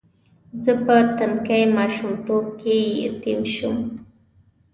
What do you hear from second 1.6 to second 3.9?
ماشومتوب کې یتیم شوم.